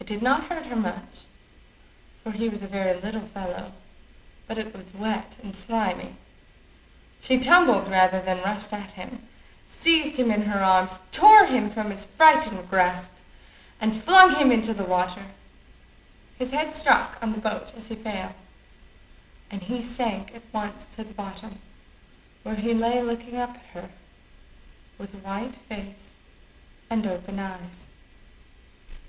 [0.00, 1.26] It did not hurt her much,
[2.24, 3.72] for he was a very little fellow,
[4.48, 6.16] but it was wet and slimy.
[7.20, 9.28] She tumbled rather than rushed at him,
[9.64, 13.14] seized him in her arms, tore him from his frightened grasp,
[13.80, 15.26] and flung him into the water.
[16.36, 18.34] His head struck on the boat as he fell,
[19.52, 21.60] and he sank at once to the bottom,
[22.42, 23.88] where he lay looking up at her
[24.98, 26.18] with white face
[26.90, 27.86] and open eyes.